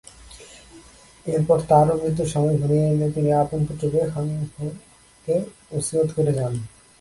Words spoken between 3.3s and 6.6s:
আপন পুত্র খানুখকে ওসীয়ত করে যান।